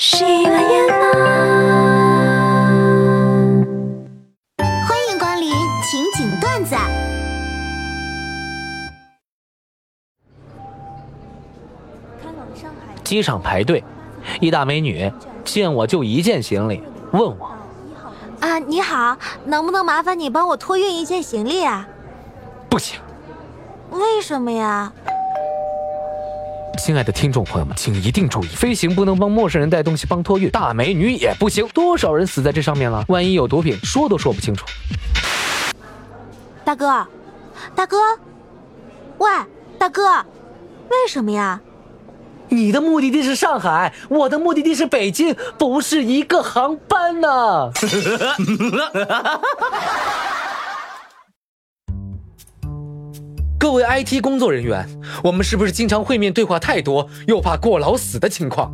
[0.00, 0.94] 喜马耶马，
[4.86, 5.50] 欢迎光临
[5.82, 6.76] 情景段子。
[13.02, 13.82] 机场排队，
[14.40, 15.12] 一大美女
[15.44, 16.80] 见我就一件行李，
[17.10, 17.50] 问我
[18.38, 21.88] 啊，你好，能不能麻烦你帮我托运一件行李啊？
[22.70, 23.00] 不行。
[23.90, 24.92] 为什么呀？
[26.78, 31.66] 亲爱的听众朋友们，请一定注意，飞行不能帮陌生人带东西，帮托运，大美女也不行。
[31.74, 33.04] 多少人死在这上面了？
[33.08, 34.64] 万一有毒品，说都说不清楚。
[36.64, 37.06] 大哥，
[37.74, 37.98] 大哥，
[39.18, 39.28] 喂，
[39.78, 40.24] 大哥，
[40.88, 41.60] 为什么呀？
[42.50, 47.70] 你的目的地是上海，我的目的地是北京，不是一个航班呢。
[53.58, 54.88] 各位 IT 工作人员，
[55.20, 58.72] 我们是不是经常会面对话太多，又怕过劳死的情况？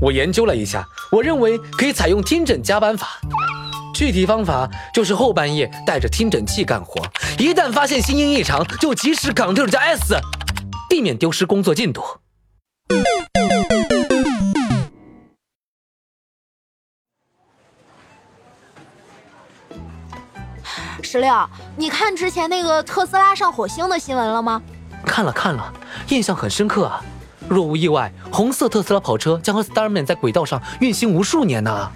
[0.00, 3.20] 我研究了一下，我认为可以采用听诊加班法。
[3.94, 7.00] 具体方法就是后半夜带着听诊器干活，
[7.38, 10.16] 一旦发现心音异常，就及时 Ctrl 加 S，
[10.90, 12.02] 避免丢失工作进度。
[21.02, 21.34] 石榴，
[21.76, 24.60] 你看之前那个特斯拉上火星的新闻了吗？
[25.06, 25.72] 看了看了，
[26.08, 27.00] 印象很深刻啊。
[27.48, 31.90] 若无意外，红色特斯拉跑车将和 Starman 在轨道上运行无数年呢。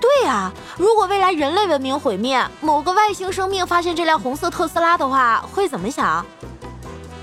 [0.00, 6.24] 对呀，如果未来人类文明毁灭，某个外星生命发现这辆红色特斯拉的话，会怎么想？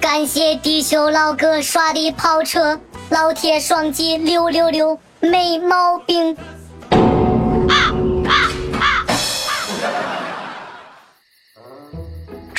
[0.02, 6.36] 感谢地球老哥刷的跑车，老铁双击六六六，没毛病。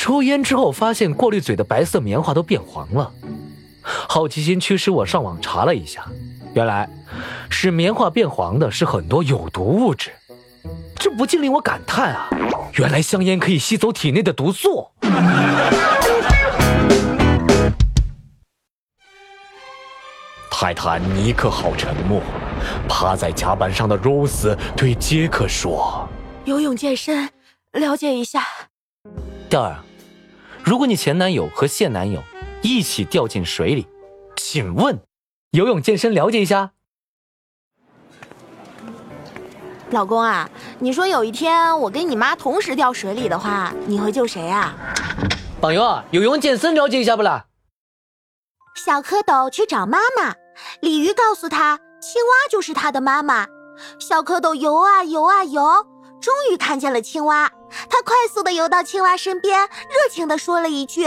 [0.01, 3.11] 抽烟之后发现过滤嘴的白色棉花都变黄了，
[3.83, 6.03] 好奇心驱使我上网查了一下，
[6.55, 6.89] 原来
[7.51, 10.09] 使棉花变黄的是很多有毒物质，
[10.95, 12.27] 这不禁令我感叹啊，
[12.79, 14.89] 原来香烟可以吸走体内的毒素。
[20.49, 22.19] 泰坦尼克号沉没，
[22.89, 26.09] 趴在甲板上的 Rose 对杰克说
[26.45, 27.29] ：“游泳健身，
[27.73, 28.41] 了解一下。”
[29.47, 29.77] 钓儿。
[30.63, 32.21] 如果你前男友和现男友
[32.61, 33.87] 一起掉进水里，
[34.35, 34.99] 请问
[35.51, 36.71] 游泳健身了解一下？
[39.89, 44.73] 老公啊，你说有一天我跟你妈同时掉水里的话，你会救谁啊？
[45.59, 47.45] 朋友，游泳健身了解一下不啦？
[48.75, 50.35] 小蝌蚪去找妈妈，
[50.79, 53.47] 鲤鱼告诉他，青蛙就是他的妈妈。
[53.99, 55.90] 小蝌蚪游啊游啊游。
[56.21, 57.51] 终于看见了青蛙，
[57.89, 61.05] 他快速的游到青蛙身边，热情的说了一句：“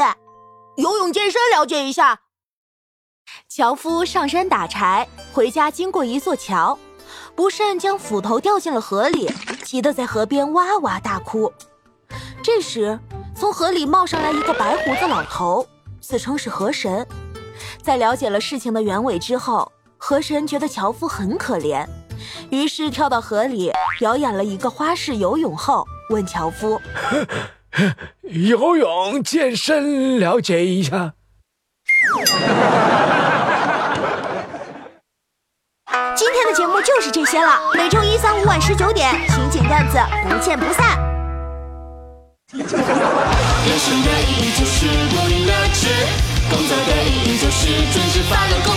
[0.76, 2.20] 游泳健身，了解一下。”
[3.48, 6.78] 樵夫上山打柴，回家经过一座桥，
[7.34, 9.30] 不慎将斧头掉进了河里，
[9.62, 11.52] 急得在河边哇哇大哭。
[12.42, 12.98] 这时，
[13.36, 15.66] 从河里冒上来一个白胡子老头，
[16.00, 17.06] 自称是河神。
[17.82, 21.86] 在了解了事情的原委之后，河神觉得樵夫很可怜。
[22.50, 26.80] 于是跳到河里表演了一个花式游泳后，问樵夫：
[28.22, 31.14] “游泳健身了解一下。
[36.16, 39.98] ”今天的节目就是这些了，每周一、三、五晚十九点，情景段子
[40.28, 40.98] 不见不散。
[42.54, 45.88] 人生的意义就是不赢的志，
[46.50, 48.74] 工作的意义就是准时发了工。